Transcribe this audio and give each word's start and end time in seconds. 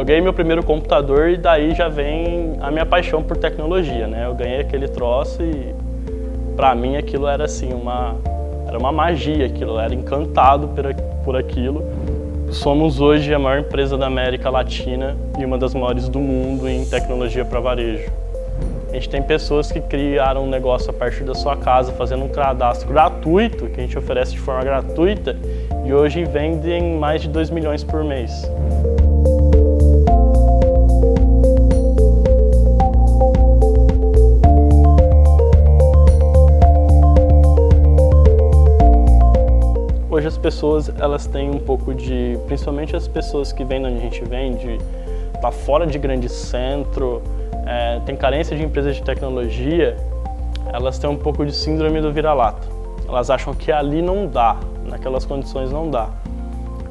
eu 0.00 0.04
ganhei 0.04 0.22
meu 0.22 0.32
primeiro 0.32 0.62
computador 0.62 1.28
e 1.28 1.36
daí 1.36 1.74
já 1.74 1.86
vem 1.86 2.56
a 2.62 2.70
minha 2.70 2.86
paixão 2.86 3.22
por 3.22 3.36
tecnologia, 3.36 4.06
né? 4.06 4.24
Eu 4.24 4.34
ganhei 4.34 4.60
aquele 4.60 4.88
troço 4.88 5.42
e 5.42 5.74
para 6.56 6.74
mim 6.74 6.96
aquilo 6.96 7.28
era 7.28 7.44
assim 7.44 7.70
uma 7.70 8.16
era 8.66 8.78
uma 8.78 8.90
magia, 8.90 9.44
aquilo 9.44 9.72
eu 9.72 9.80
era 9.80 9.94
encantado 9.94 10.68
por, 10.68 10.94
por 11.22 11.36
aquilo. 11.36 11.84
Somos 12.50 12.98
hoje 12.98 13.34
a 13.34 13.38
maior 13.38 13.60
empresa 13.60 13.98
da 13.98 14.06
América 14.06 14.48
Latina 14.48 15.18
e 15.38 15.44
uma 15.44 15.58
das 15.58 15.74
maiores 15.74 16.08
do 16.08 16.18
mundo 16.18 16.66
em 16.66 16.82
tecnologia 16.86 17.44
para 17.44 17.60
varejo. 17.60 18.10
A 18.88 18.94
gente 18.94 19.08
tem 19.08 19.22
pessoas 19.22 19.70
que 19.70 19.80
criaram 19.80 20.44
um 20.44 20.48
negócio 20.48 20.90
a 20.90 20.94
partir 20.94 21.24
da 21.24 21.34
sua 21.34 21.56
casa, 21.58 21.92
fazendo 21.92 22.24
um 22.24 22.28
cadastro 22.28 22.88
gratuito, 22.88 23.66
que 23.66 23.78
a 23.78 23.82
gente 23.82 23.98
oferece 23.98 24.32
de 24.32 24.40
forma 24.40 24.64
gratuita, 24.64 25.36
e 25.84 25.92
hoje 25.92 26.24
vendem 26.24 26.96
mais 26.96 27.20
de 27.20 27.28
2 27.28 27.50
milhões 27.50 27.84
por 27.84 28.02
mês. 28.02 28.50
Pessoas 40.50 40.92
elas 40.98 41.28
têm 41.28 41.48
um 41.48 41.60
pouco 41.60 41.94
de, 41.94 42.36
principalmente 42.46 42.96
as 42.96 43.06
pessoas 43.06 43.52
que 43.52 43.64
vêm 43.64 43.86
onde 43.86 43.98
a 43.98 44.00
gente 44.00 44.24
vende, 44.24 44.78
tá 45.40 45.52
fora 45.52 45.86
de 45.86 45.96
grande 45.96 46.28
centro, 46.28 47.22
é, 47.64 48.00
tem 48.00 48.16
carência 48.16 48.56
de 48.56 48.64
empresas 48.64 48.96
de 48.96 49.02
tecnologia, 49.02 49.96
elas 50.72 50.98
têm 50.98 51.08
um 51.08 51.16
pouco 51.16 51.46
de 51.46 51.52
síndrome 51.52 52.00
do 52.00 52.12
vira-lata. 52.12 52.66
Elas 53.08 53.30
acham 53.30 53.54
que 53.54 53.70
ali 53.70 54.02
não 54.02 54.26
dá, 54.26 54.56
naquelas 54.84 55.24
condições 55.24 55.70
não 55.70 55.88
dá. 55.88 56.08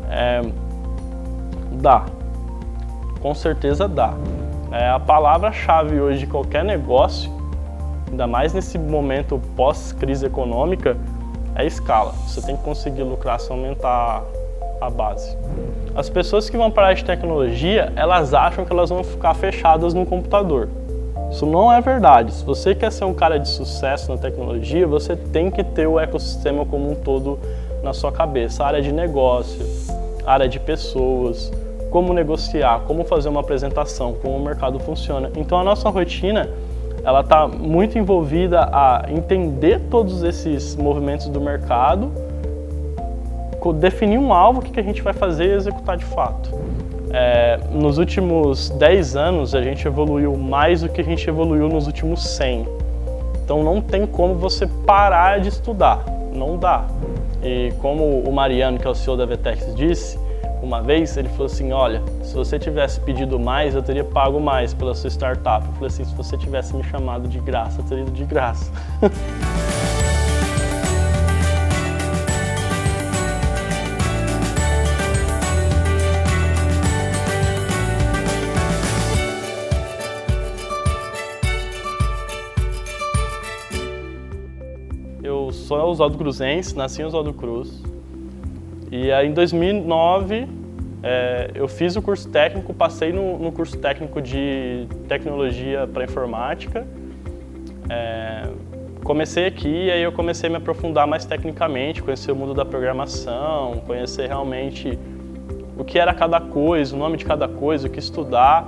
É, 0.09 0.41
dá, 1.73 2.05
com 3.21 3.35
certeza 3.35 3.89
dá. 3.89 4.13
É, 4.71 4.89
a 4.89 4.99
palavra-chave 4.99 5.99
hoje 5.99 6.19
de 6.19 6.27
qualquer 6.27 6.63
negócio, 6.63 7.29
ainda 8.09 8.25
mais 8.25 8.53
nesse 8.53 8.79
momento 8.79 9.41
pós-crise 9.57 10.25
econômica, 10.25 10.95
é 11.55 11.65
escala. 11.65 12.13
Você 12.27 12.41
tem 12.41 12.55
que 12.55 12.63
conseguir 12.63 13.03
lucrar 13.03 13.39
se 13.39 13.51
aumentar 13.51 14.23
a 14.81 14.89
base. 14.89 15.37
As 15.95 16.09
pessoas 16.09 16.49
que 16.49 16.57
vão 16.57 16.71
para 16.71 16.83
a 16.83 16.85
área 16.87 16.97
de 16.97 17.05
tecnologia, 17.05 17.91
elas 17.95 18.33
acham 18.33 18.65
que 18.65 18.71
elas 18.71 18.89
vão 18.89 19.03
ficar 19.03 19.33
fechadas 19.33 19.93
no 19.93 20.05
computador. 20.05 20.69
Isso 21.31 21.45
não 21.45 21.71
é 21.71 21.79
verdade. 21.79 22.33
Se 22.33 22.43
você 22.43 22.73
quer 22.73 22.91
ser 22.91 23.05
um 23.05 23.13
cara 23.13 23.37
de 23.37 23.47
sucesso 23.47 24.11
na 24.11 24.17
tecnologia, 24.17 24.87
você 24.87 25.15
tem 25.15 25.51
que 25.51 25.63
ter 25.63 25.87
o 25.87 25.99
ecossistema 25.99 26.65
como 26.65 26.91
um 26.91 26.95
todo 26.95 27.39
na 27.83 27.93
sua 27.93 28.11
cabeça. 28.11 28.63
A 28.63 28.67
área 28.67 28.81
de 28.81 28.91
negócio, 28.91 29.63
área 30.25 30.47
de 30.47 30.59
pessoas, 30.59 31.51
como 31.91 32.13
negociar, 32.13 32.81
como 32.87 33.03
fazer 33.03 33.29
uma 33.29 33.41
apresentação, 33.41 34.13
como 34.21 34.37
o 34.37 34.43
mercado 34.43 34.79
funciona. 34.79 35.31
Então 35.35 35.59
a 35.59 35.63
nossa 35.63 35.89
rotina 35.89 36.49
ela 37.03 37.21
está 37.21 37.47
muito 37.47 37.97
envolvida 37.97 38.69
a 38.71 39.05
entender 39.09 39.79
todos 39.89 40.23
esses 40.23 40.75
movimentos 40.75 41.27
do 41.29 41.39
mercado 41.39 42.11
definir 43.73 44.17
um 44.17 44.33
alvo, 44.33 44.59
o 44.59 44.63
que 44.63 44.79
a 44.79 44.83
gente 44.83 45.01
vai 45.01 45.13
fazer 45.13 45.47
e 45.47 45.51
executar 45.51 45.97
de 45.97 46.05
fato. 46.05 46.49
É, 47.11 47.59
nos 47.71 47.97
últimos 47.97 48.69
10 48.69 49.15
anos, 49.15 49.53
a 49.53 49.61
gente 49.61 49.85
evoluiu 49.85 50.37
mais 50.37 50.81
do 50.81 50.89
que 50.89 51.01
a 51.01 51.03
gente 51.03 51.27
evoluiu 51.27 51.67
nos 51.67 51.85
últimos 51.85 52.25
100. 52.25 52.65
Então 53.43 53.63
não 53.63 53.81
tem 53.81 54.05
como 54.05 54.35
você 54.35 54.65
parar 54.85 55.39
de 55.39 55.49
estudar, 55.49 56.05
não 56.33 56.57
dá. 56.57 56.85
E 57.43 57.73
como 57.81 58.21
o 58.21 58.31
Mariano, 58.31 58.77
que 58.77 58.87
é 58.87 58.89
o 58.89 58.95
CEO 58.95 59.17
da 59.17 59.25
Vetex, 59.25 59.75
disse, 59.75 60.17
uma 60.61 60.81
vez 60.81 61.15
ele 61.17 61.29
falou 61.29 61.45
assim, 61.45 61.71
olha, 61.71 62.03
se 62.23 62.33
você 62.33 62.59
tivesse 62.59 62.99
pedido 62.99 63.39
mais, 63.39 63.75
eu 63.75 63.81
teria 63.81 64.03
pago 64.03 64.39
mais 64.39 64.73
pela 64.73 64.93
sua 64.93 65.09
startup. 65.09 65.65
Eu 65.65 65.73
falei 65.73 65.87
assim, 65.87 66.03
se 66.03 66.15
você 66.15 66.37
tivesse 66.37 66.75
me 66.75 66.83
chamado 66.83 67.27
de 67.27 67.39
graça, 67.39 67.81
eu 67.81 67.85
teria 67.85 68.03
ido 68.03 68.11
de 68.11 68.25
graça. 68.25 68.71
sou 85.69 85.77
Oswaldo 85.77 86.17
Cruzense, 86.17 86.75
nasci 86.75 87.03
em 87.03 87.05
Oswaldo 87.05 87.31
Cruz. 87.31 87.88
E 88.91 89.11
aí 89.11 89.27
em 89.27 89.33
2009 89.33 90.47
é, 91.01 91.51
eu 91.55 91.67
fiz 91.67 91.95
o 91.95 92.01
curso 92.01 92.27
técnico, 92.29 92.73
passei 92.73 93.13
no, 93.13 93.37
no 93.37 93.51
curso 93.51 93.77
técnico 93.77 94.21
de 94.21 94.87
tecnologia 95.07 95.87
para 95.87 96.03
informática. 96.03 96.85
É, 97.89 98.43
comecei 99.03 99.45
aqui 99.45 99.85
e 99.85 99.91
aí 99.91 100.01
eu 100.01 100.11
comecei 100.11 100.47
a 100.47 100.51
me 100.51 100.57
aprofundar 100.57 101.07
mais 101.07 101.25
tecnicamente, 101.25 102.01
conhecer 102.03 102.31
o 102.31 102.35
mundo 102.35 102.53
da 102.53 102.65
programação, 102.65 103.81
conhecer 103.85 104.27
realmente 104.27 104.97
o 105.77 105.83
que 105.83 105.97
era 105.97 106.13
cada 106.13 106.41
coisa, 106.41 106.95
o 106.95 106.99
nome 106.99 107.15
de 107.15 107.25
cada 107.25 107.47
coisa, 107.47 107.87
o 107.87 107.89
que 107.89 107.99
estudar. 107.99 108.67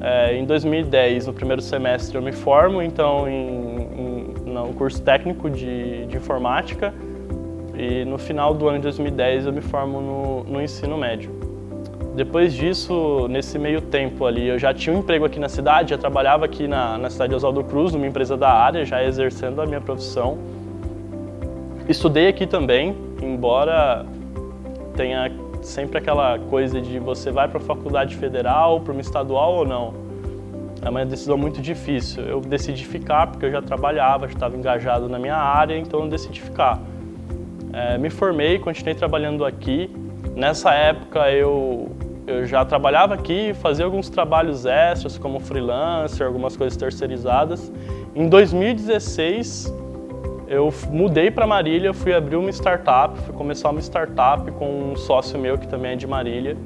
É, 0.00 0.34
em 0.36 0.44
2010, 0.44 1.28
no 1.28 1.32
primeiro 1.32 1.62
semestre, 1.62 2.16
eu 2.16 2.22
me 2.22 2.32
formo, 2.32 2.82
então 2.82 3.28
em, 3.28 3.76
em 3.96 4.34
no 4.46 4.74
curso 4.74 5.00
técnico 5.00 5.48
de, 5.48 6.06
de 6.06 6.16
informática 6.16 6.92
e 7.74 8.04
no 8.04 8.18
final 8.18 8.54
do 8.54 8.68
ano 8.68 8.78
de 8.78 8.82
2010 8.84 9.46
eu 9.46 9.52
me 9.52 9.60
formo 9.60 10.00
no, 10.00 10.44
no 10.44 10.62
ensino 10.62 10.96
médio. 10.96 11.30
Depois 12.14 12.52
disso, 12.52 13.26
nesse 13.28 13.58
meio 13.58 13.80
tempo 13.80 14.26
ali, 14.26 14.46
eu 14.46 14.58
já 14.58 14.74
tinha 14.74 14.94
um 14.94 14.98
emprego 14.98 15.24
aqui 15.24 15.40
na 15.40 15.48
cidade, 15.48 15.90
já 15.90 15.98
trabalhava 15.98 16.44
aqui 16.44 16.68
na, 16.68 16.98
na 16.98 17.08
cidade 17.08 17.30
de 17.30 17.36
Oswaldo 17.36 17.64
Cruz, 17.64 17.92
numa 17.94 18.06
empresa 18.06 18.36
da 18.36 18.50
área, 18.50 18.84
já 18.84 19.02
exercendo 19.02 19.62
a 19.62 19.66
minha 19.66 19.80
profissão. 19.80 20.36
Estudei 21.88 22.28
aqui 22.28 22.46
também, 22.46 22.94
embora 23.22 24.04
tenha 24.94 25.32
sempre 25.62 25.96
aquela 25.96 26.38
coisa 26.38 26.82
de 26.82 26.98
você 26.98 27.30
vai 27.30 27.48
para 27.48 27.58
a 27.58 27.62
faculdade 27.62 28.14
federal, 28.16 28.80
para 28.80 28.92
uma 28.92 29.00
estadual 29.00 29.54
ou 29.54 29.66
não. 29.66 29.94
É 30.84 30.90
uma 30.90 31.06
decisão 31.06 31.38
muito 31.38 31.62
difícil. 31.62 32.24
Eu 32.24 32.40
decidi 32.40 32.84
ficar 32.84 33.28
porque 33.28 33.46
eu 33.46 33.52
já 33.52 33.62
trabalhava, 33.62 34.26
já 34.26 34.34
estava 34.34 34.56
engajado 34.56 35.08
na 35.08 35.18
minha 35.18 35.36
área, 35.36 35.78
então 35.78 36.00
eu 36.00 36.08
decidi 36.08 36.42
ficar. 36.42 36.78
É, 37.72 37.96
me 37.96 38.10
formei, 38.10 38.58
continuei 38.58 38.94
trabalhando 38.94 39.44
aqui. 39.44 39.90
Nessa 40.36 40.72
época 40.74 41.30
eu, 41.30 41.90
eu 42.26 42.46
já 42.46 42.64
trabalhava 42.64 43.14
aqui, 43.14 43.54
fazia 43.54 43.84
alguns 43.84 44.10
trabalhos 44.10 44.66
extras 44.66 45.16
como 45.16 45.40
freelancer, 45.40 46.26
algumas 46.26 46.56
coisas 46.56 46.76
terceirizadas. 46.76 47.72
Em 48.14 48.28
2016 48.28 49.72
eu 50.46 50.72
mudei 50.90 51.30
para 51.30 51.46
Marília, 51.46 51.94
fui 51.94 52.12
abrir 52.12 52.36
uma 52.36 52.50
startup, 52.50 53.18
fui 53.20 53.34
começar 53.34 53.70
uma 53.70 53.80
startup 53.80 54.50
com 54.52 54.92
um 54.92 54.96
sócio 54.96 55.38
meu 55.38 55.56
que 55.56 55.66
também 55.66 55.92
é 55.92 55.96
de 55.96 56.06
Marília. 56.06 56.58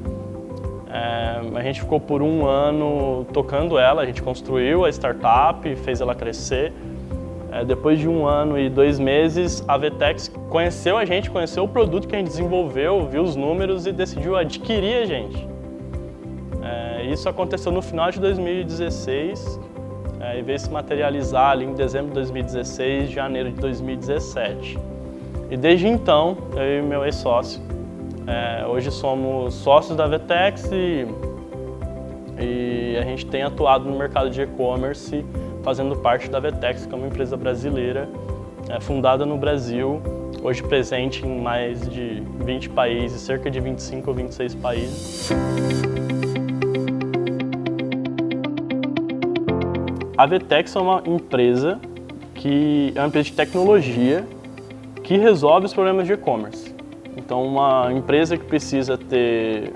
É, 0.91 1.41
a 1.57 1.63
gente 1.63 1.83
ficou 1.83 2.01
por 2.01 2.21
um 2.21 2.47
ano 2.47 3.25
tocando 3.33 3.79
ela, 3.79 4.03
a 4.03 4.07
gente 4.07 4.23
construiu 4.23 4.85
a 4.85 4.89
startup, 4.89 5.77
fez 5.77 6.01
ela 6.01 6.17
crescer. 6.17 6.73
É, 7.57 7.65
depois 7.65 7.99
de 7.99 8.07
um 8.07 8.27
ano 8.27 8.59
e 8.59 8.69
dois 8.69 8.99
meses, 8.99 9.65
a 9.67 9.79
Vetex 9.79 10.29
conheceu 10.51 10.99
a 10.99 11.07
gente, 11.07 11.31
conheceu 11.31 11.65
o 11.65 11.69
produto 11.69 12.07
que 12.07 12.15
a 12.15 12.19
gente 12.19 12.29
desenvolveu, 12.29 13.09
viu 13.09 13.23
os 13.23 13.35
números 13.35 13.87
e 13.87 13.93
decidiu 13.93 14.37
adquirir 14.37 15.03
a 15.03 15.07
gente. 15.07 15.49
É, 16.63 17.07
isso 17.07 17.27
aconteceu 17.29 17.73
no 17.73 17.81
final 17.81 18.11
de 18.11 18.21
2016 18.21 19.59
é, 20.21 20.39
e 20.39 20.43
veio 20.43 20.59
se 20.59 20.71
materializar 20.71 21.53
ali 21.53 21.65
em 21.65 21.73
dezembro 21.73 22.09
de 22.09 22.15
2016, 22.15 23.11
janeiro 23.11 23.51
de 23.51 23.59
2017. 23.59 24.79
E 25.51 25.57
desde 25.57 25.89
então, 25.89 26.37
eu 26.57 26.81
e 26.81 26.83
meu 26.83 27.07
ex-sócio, 27.07 27.63
é, 28.27 28.67
hoje 28.67 28.91
somos 28.91 29.55
sócios 29.55 29.97
da 29.97 30.07
Vetex 30.07 30.71
e, 30.71 31.07
e, 32.39 32.99
a 32.99 33.03
gente 33.03 33.25
tem 33.25 33.43
atuado 33.45 33.89
no 33.89 33.97
mercado 33.97 34.29
de 34.29 34.43
e-commerce, 34.43 35.25
fazendo 35.67 35.97
parte 35.97 36.31
da 36.31 36.39
Vetex, 36.39 36.87
que 36.87 36.95
é 36.95 36.97
uma 36.97 37.09
empresa 37.09 37.37
brasileira 37.37 38.09
é, 38.69 38.79
fundada 38.79 39.27
no 39.27 39.37
Brasil, 39.37 40.01
hoje 40.41 40.63
presente 40.63 41.27
em 41.27 41.41
mais 41.41 41.91
de 41.91 42.23
20 42.45 42.71
países, 42.71 43.21
cerca 43.21 43.51
de 43.51 43.59
25 43.59 44.09
ou 44.09 44.15
26 44.15 44.55
países. 44.55 45.29
A 50.17 50.25
Vetex 50.25 50.77
é 50.77 50.79
uma 50.79 51.03
empresa 51.05 51.81
que 52.37 52.93
é 52.95 53.01
uma 53.01 53.09
empresa 53.09 53.25
de 53.25 53.33
tecnologia 53.33 54.25
que 55.03 55.17
resolve 55.17 55.67
os 55.67 55.75
problemas 55.75 56.07
de 56.07 56.13
e-commerce. 56.13 56.73
Então, 57.17 57.45
uma 57.45 57.93
empresa 57.93 58.37
que 58.37 58.45
precisa 58.45 58.97
ter 58.97 59.73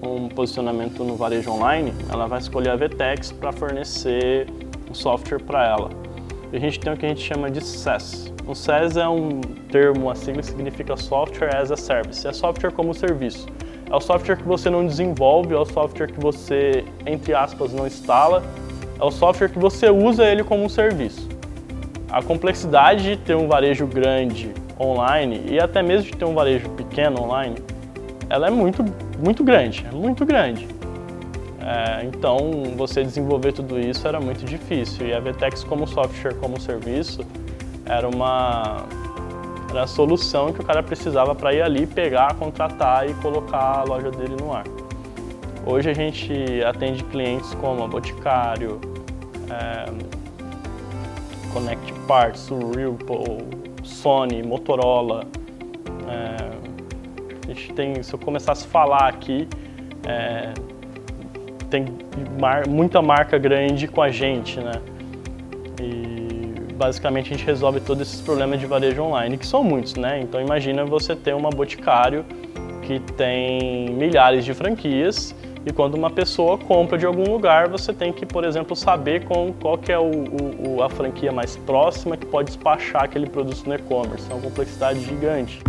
um 0.00 0.28
posicionamento 0.28 1.02
no 1.02 1.16
varejo 1.16 1.50
online, 1.50 1.92
ela 2.12 2.28
vai 2.28 2.38
escolher 2.38 2.70
a 2.70 2.76
Vtex 2.76 3.32
para 3.32 3.50
fornecer 3.50 4.46
um 4.90 4.94
software 4.94 5.40
para 5.40 5.66
ela. 5.66 5.90
A 6.52 6.58
gente 6.58 6.78
tem 6.78 6.92
o 6.92 6.96
que 6.96 7.04
a 7.04 7.08
gente 7.08 7.20
chama 7.20 7.50
de 7.50 7.60
SaaS. 7.60 8.32
O 8.46 8.54
SaaS 8.54 8.96
é 8.96 9.08
um 9.08 9.40
termo, 9.70 10.08
a 10.08 10.14
sigla 10.14 10.42
significa 10.42 10.96
Software 10.96 11.56
as 11.56 11.70
a 11.72 11.76
Service, 11.76 12.26
é 12.26 12.32
software 12.32 12.70
como 12.70 12.94
serviço. 12.94 13.46
É 13.90 13.94
o 13.94 14.00
software 14.00 14.36
que 14.36 14.44
você 14.44 14.70
não 14.70 14.86
desenvolve, 14.86 15.54
é 15.54 15.58
o 15.58 15.64
software 15.64 16.08
que 16.08 16.20
você, 16.20 16.84
entre 17.04 17.34
aspas, 17.34 17.72
não 17.72 17.86
instala, 17.86 18.42
é 18.98 19.04
o 19.04 19.10
software 19.10 19.48
que 19.48 19.58
você 19.58 19.90
usa 19.90 20.24
ele 20.24 20.42
como 20.42 20.64
um 20.64 20.68
serviço. 20.68 21.28
A 22.10 22.22
complexidade 22.22 23.02
de 23.02 23.16
ter 23.16 23.34
um 23.34 23.46
varejo 23.48 23.86
grande 23.86 24.52
online 24.78 25.42
e 25.48 25.60
até 25.60 25.82
mesmo 25.82 26.10
de 26.10 26.16
ter 26.16 26.24
um 26.24 26.34
varejo 26.34 26.68
pequeno 26.70 27.22
online, 27.22 27.56
ela 28.28 28.48
é 28.48 28.50
muito, 28.50 28.84
muito 29.18 29.44
grande, 29.44 29.84
é 29.88 29.94
muito 29.94 30.24
grande. 30.24 30.66
É, 31.66 32.04
então, 32.04 32.38
você 32.76 33.02
desenvolver 33.02 33.50
tudo 33.50 33.76
isso 33.80 34.06
era 34.06 34.20
muito 34.20 34.44
difícil 34.44 35.08
e 35.08 35.12
a 35.12 35.18
Vtex 35.18 35.64
como 35.64 35.84
software, 35.84 36.34
como 36.34 36.60
serviço, 36.60 37.26
era 37.84 38.08
uma 38.08 38.84
era 39.68 39.82
a 39.82 39.86
solução 39.88 40.52
que 40.52 40.60
o 40.60 40.64
cara 40.64 40.80
precisava 40.80 41.34
para 41.34 41.52
ir 41.52 41.60
ali, 41.60 41.84
pegar, 41.84 42.34
contratar 42.34 43.10
e 43.10 43.14
colocar 43.14 43.80
a 43.80 43.82
loja 43.82 44.12
dele 44.12 44.36
no 44.40 44.52
ar. 44.52 44.62
Hoje 45.66 45.90
a 45.90 45.92
gente 45.92 46.32
atende 46.62 47.02
clientes 47.02 47.52
como 47.54 47.82
a 47.82 47.88
Boticário, 47.88 48.80
é, 49.50 49.86
Connect 51.52 51.92
Parts, 52.06 52.48
Whirlpool, 52.48 53.38
Sony, 53.82 54.40
Motorola. 54.40 55.24
É, 56.08 57.44
a 57.44 57.46
gente 57.48 57.72
tem, 57.72 58.00
se 58.04 58.14
eu 58.14 58.20
começasse 58.20 58.64
a 58.64 58.68
falar 58.68 59.08
aqui, 59.08 59.48
é, 60.06 60.54
tem 61.70 61.86
mar, 62.40 62.66
muita 62.66 63.00
marca 63.02 63.38
grande 63.38 63.86
com 63.86 64.02
a 64.02 64.08
gente, 64.08 64.60
né? 64.60 64.80
E 65.80 66.72
basicamente 66.74 67.32
a 67.32 67.36
gente 67.36 67.46
resolve 67.46 67.80
todos 67.80 68.06
esses 68.06 68.20
problemas 68.20 68.60
de 68.60 68.66
varejo 68.66 69.02
online, 69.02 69.36
que 69.36 69.46
são 69.46 69.64
muitos, 69.64 69.94
né? 69.94 70.20
Então 70.20 70.40
imagina 70.40 70.84
você 70.84 71.14
ter 71.16 71.34
uma 71.34 71.50
Boticário 71.50 72.24
que 72.82 73.00
tem 73.00 73.90
milhares 73.90 74.44
de 74.44 74.54
franquias 74.54 75.34
e 75.66 75.72
quando 75.72 75.94
uma 75.94 76.10
pessoa 76.10 76.56
compra 76.56 76.96
de 76.96 77.04
algum 77.04 77.28
lugar, 77.28 77.68
você 77.68 77.92
tem 77.92 78.12
que, 78.12 78.24
por 78.24 78.44
exemplo, 78.44 78.76
saber 78.76 79.24
com, 79.24 79.52
qual 79.52 79.76
que 79.76 79.90
é 79.90 79.98
o, 79.98 80.12
o, 80.68 80.82
a 80.82 80.88
franquia 80.88 81.32
mais 81.32 81.56
próxima 81.56 82.16
que 82.16 82.24
pode 82.24 82.46
despachar 82.46 83.02
aquele 83.02 83.28
produto 83.28 83.66
no 83.66 83.74
e-commerce. 83.74 84.30
É 84.30 84.34
uma 84.34 84.42
complexidade 84.42 85.00
gigante. 85.00 85.60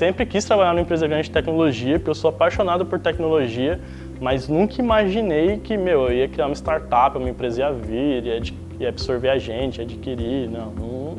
Sempre 0.00 0.24
quis 0.24 0.46
trabalhar 0.46 0.70
numa 0.70 0.80
empresa 0.80 1.06
grande 1.06 1.24
de 1.24 1.30
tecnologia, 1.30 1.98
porque 1.98 2.08
eu 2.08 2.14
sou 2.14 2.30
apaixonado 2.30 2.86
por 2.86 2.98
tecnologia, 2.98 3.78
mas 4.18 4.48
nunca 4.48 4.80
imaginei 4.80 5.58
que, 5.58 5.76
meu, 5.76 6.04
eu 6.04 6.12
ia 6.14 6.26
criar 6.26 6.46
uma 6.46 6.54
startup, 6.54 7.18
uma 7.18 7.28
empresa 7.28 7.60
ia 7.60 7.70
vir, 7.70 8.24
ia, 8.24 8.40
ia 8.80 8.88
absorver 8.88 9.28
a 9.28 9.36
gente, 9.36 9.76
ia 9.76 9.84
adquirir. 9.84 10.48
Não, 10.48 10.72
não, 10.72 11.18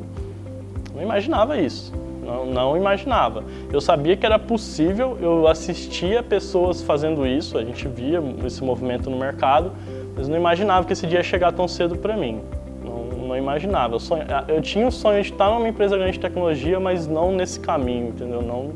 não 0.95 0.99
imaginava 1.03 1.59
isso. 1.59 1.93
Não, 2.25 2.43
não, 2.43 2.75
imaginava. 2.75 3.43
Eu 3.71 3.79
sabia 3.79 4.17
que 4.17 4.25
era 4.25 4.39
possível, 4.39 5.15
eu 5.21 5.47
assistia 5.47 6.23
pessoas 6.23 6.81
fazendo 6.81 7.27
isso, 7.27 7.59
a 7.59 7.63
gente 7.63 7.87
via 7.87 8.19
esse 8.43 8.63
movimento 8.63 9.11
no 9.11 9.17
mercado, 9.19 9.73
mas 10.15 10.27
não 10.27 10.35
imaginava 10.35 10.87
que 10.87 10.93
esse 10.93 11.05
dia 11.05 11.19
ia 11.19 11.23
chegar 11.23 11.51
tão 11.51 11.67
cedo 11.67 11.97
para 11.97 12.17
mim. 12.17 12.41
Não, 13.31 13.37
imaginava. 13.37 13.95
Eu, 13.95 14.55
eu, 14.55 14.61
tinha 14.61 14.85
o 14.85 14.91
sonho 14.91 15.23
de 15.23 15.31
estar 15.31 15.49
numa 15.49 15.69
empresa 15.69 15.95
grande 15.95 16.13
de 16.13 16.19
tecnologia, 16.19 16.79
mas 16.81 17.07
não 17.07 17.31
nesse 17.31 17.59
caminho, 17.61 18.09
entendeu? 18.09 18.41
Não, 18.41 18.73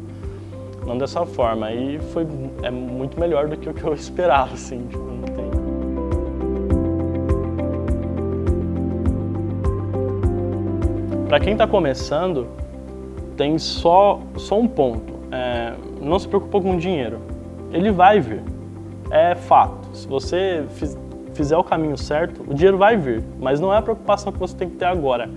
não 0.85 0.97
dessa 0.97 1.25
forma. 1.25 1.73
E 1.73 1.99
foi 2.13 2.25
é 2.63 2.71
muito 2.71 3.19
melhor 3.19 3.49
do 3.49 3.57
que 3.57 3.67
o 3.67 3.73
que 3.73 3.83
eu 3.83 3.91
esperava, 3.95 4.53
assim. 4.53 4.87
Tipo, 4.87 5.03
não 5.03 5.23
tem... 5.23 5.45
Para 11.27 11.39
quem 11.41 11.51
está 11.51 11.67
começando, 11.67 12.47
tem 13.35 13.59
só, 13.59 14.21
só 14.37 14.57
um 14.57 14.69
ponto. 14.69 15.15
É, 15.33 15.73
não 15.99 16.17
se 16.17 16.29
preocupa 16.29 16.61
com 16.61 16.77
dinheiro. 16.77 17.19
Ele 17.73 17.91
vai 17.91 18.21
vir. 18.21 18.41
É 19.11 19.35
fato. 19.35 19.85
Se 19.93 20.07
você 20.07 20.63
fizer 21.35 21.57
o 21.57 21.63
caminho 21.63 21.97
certo, 21.97 22.43
o 22.47 22.53
dinheiro 22.53 22.77
vai 22.77 22.97
vir. 22.97 23.23
Mas 23.39 23.59
não 23.59 23.73
é 23.73 23.77
a 23.77 23.81
preocupação 23.81 24.31
que 24.31 24.39
você 24.39 24.55
tem 24.55 24.69
que 24.69 24.77
ter 24.77 24.85
agora. 24.85 25.29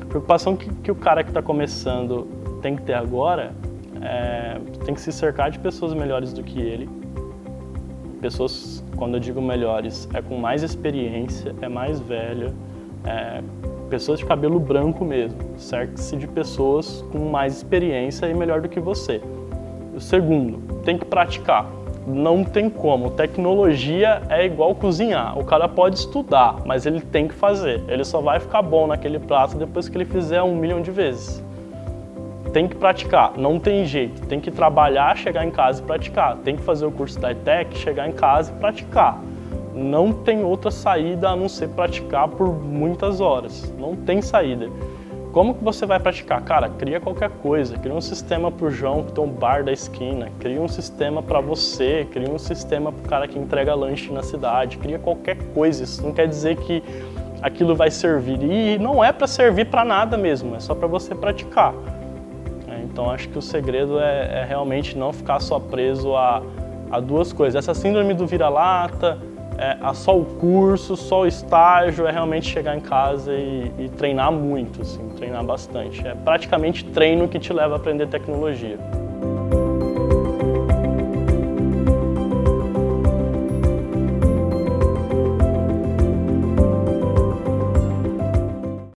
A 0.00 0.04
preocupação 0.06 0.56
que, 0.56 0.68
que 0.76 0.90
o 0.90 0.94
cara 0.94 1.22
que 1.22 1.30
está 1.30 1.42
começando 1.42 2.26
tem 2.62 2.76
que 2.76 2.82
ter 2.82 2.94
agora 2.94 3.52
é, 4.00 4.58
tem 4.84 4.94
que 4.94 5.00
se 5.00 5.12
cercar 5.12 5.50
de 5.50 5.58
pessoas 5.58 5.92
melhores 5.92 6.32
do 6.32 6.42
que 6.42 6.60
ele. 6.60 6.88
Pessoas, 8.20 8.82
quando 8.96 9.14
eu 9.14 9.20
digo 9.20 9.42
melhores, 9.42 10.08
é 10.14 10.22
com 10.22 10.38
mais 10.38 10.62
experiência, 10.62 11.54
é 11.60 11.68
mais 11.68 12.00
velha, 12.00 12.54
é, 13.04 13.42
pessoas 13.90 14.18
de 14.18 14.24
cabelo 14.24 14.58
branco 14.58 15.04
mesmo. 15.04 15.38
Cerque-se 15.58 16.16
de 16.16 16.26
pessoas 16.26 17.04
com 17.12 17.30
mais 17.30 17.56
experiência 17.56 18.26
e 18.26 18.34
melhor 18.34 18.60
do 18.60 18.68
que 18.68 18.80
você. 18.80 19.20
O 19.94 20.00
segundo, 20.00 20.80
tem 20.82 20.96
que 20.96 21.04
praticar. 21.04 21.70
Não 22.06 22.44
tem 22.44 22.68
como. 22.68 23.10
Tecnologia 23.10 24.22
é 24.28 24.44
igual 24.44 24.74
cozinhar. 24.74 25.38
O 25.38 25.44
cara 25.44 25.68
pode 25.68 25.98
estudar, 25.98 26.56
mas 26.66 26.84
ele 26.86 27.00
tem 27.00 27.28
que 27.28 27.34
fazer. 27.34 27.82
Ele 27.88 28.04
só 28.04 28.20
vai 28.20 28.38
ficar 28.38 28.62
bom 28.62 28.86
naquele 28.86 29.18
prato 29.18 29.56
depois 29.56 29.88
que 29.88 29.96
ele 29.96 30.04
fizer 30.04 30.42
um 30.42 30.54
milhão 30.54 30.82
de 30.82 30.90
vezes. 30.90 31.42
Tem 32.52 32.68
que 32.68 32.76
praticar, 32.76 33.32
não 33.36 33.58
tem 33.58 33.84
jeito. 33.84 34.26
Tem 34.26 34.38
que 34.38 34.50
trabalhar, 34.50 35.16
chegar 35.16 35.44
em 35.44 35.50
casa 35.50 35.82
e 35.82 35.84
praticar. 35.84 36.36
Tem 36.38 36.56
que 36.56 36.62
fazer 36.62 36.86
o 36.86 36.90
curso 36.90 37.18
da 37.18 37.32
ETEC, 37.32 37.76
chegar 37.76 38.08
em 38.08 38.12
casa 38.12 38.52
e 38.52 38.60
praticar 38.60 39.20
não 39.74 40.12
tem 40.12 40.44
outra 40.44 40.70
saída 40.70 41.30
a 41.30 41.36
não 41.36 41.48
ser 41.48 41.68
praticar 41.70 42.28
por 42.28 42.48
muitas 42.48 43.20
horas. 43.20 43.74
Não 43.78 43.96
tem 43.96 44.22
saída. 44.22 44.70
Como 45.34 45.52
que 45.52 45.64
você 45.64 45.84
vai 45.84 45.98
praticar? 45.98 46.40
Cara, 46.42 46.68
cria 46.68 47.00
qualquer 47.00 47.28
coisa. 47.28 47.76
Cria 47.76 47.92
um 47.92 48.00
sistema 48.00 48.52
para 48.52 48.66
o 48.68 48.70
João 48.70 49.02
que 49.02 49.12
tem 49.12 49.24
um 49.24 49.28
bar 49.28 49.64
da 49.64 49.72
esquina. 49.72 50.30
Cria 50.38 50.62
um 50.62 50.68
sistema 50.68 51.20
para 51.24 51.40
você. 51.40 52.06
Cria 52.12 52.30
um 52.30 52.38
sistema 52.38 52.92
para 52.92 53.04
o 53.04 53.08
cara 53.08 53.26
que 53.26 53.36
entrega 53.36 53.74
lanche 53.74 54.12
na 54.12 54.22
cidade. 54.22 54.78
Cria 54.78 54.96
qualquer 54.96 55.36
coisa. 55.52 55.82
Isso 55.82 56.00
não 56.04 56.12
quer 56.12 56.28
dizer 56.28 56.56
que 56.58 56.84
aquilo 57.42 57.74
vai 57.74 57.90
servir. 57.90 58.40
E 58.44 58.78
não 58.78 59.02
é 59.02 59.12
para 59.12 59.26
servir 59.26 59.66
para 59.66 59.84
nada 59.84 60.16
mesmo. 60.16 60.54
É 60.54 60.60
só 60.60 60.72
para 60.72 60.86
você 60.86 61.16
praticar. 61.16 61.74
É, 62.68 62.84
então 62.84 63.10
acho 63.10 63.28
que 63.28 63.36
o 63.36 63.42
segredo 63.42 63.98
é, 63.98 64.42
é, 64.42 64.44
realmente 64.48 64.96
não 64.96 65.12
ficar 65.12 65.40
só 65.40 65.58
preso 65.58 66.14
a, 66.14 66.44
a 66.92 67.00
duas 67.00 67.32
coisas. 67.32 67.56
Essa 67.56 67.74
síndrome 67.74 68.14
do 68.14 68.24
vira-lata 68.24 69.18
é, 69.58 69.94
só 69.94 70.18
o 70.18 70.24
curso, 70.24 70.96
só 70.96 71.22
o 71.22 71.26
estágio, 71.26 72.06
é 72.06 72.10
realmente 72.10 72.48
chegar 72.48 72.76
em 72.76 72.80
casa 72.80 73.32
e, 73.32 73.70
e, 73.78 73.88
treinar 73.90 74.32
muito, 74.32 74.82
assim, 74.82 75.08
treinar 75.16 75.44
bastante. 75.44 76.06
É 76.06 76.14
praticamente 76.14 76.84
treino 76.86 77.28
que 77.28 77.38
te 77.38 77.52
leva 77.52 77.74
a 77.74 77.76
aprender 77.76 78.08
tecnologia. 78.08 78.78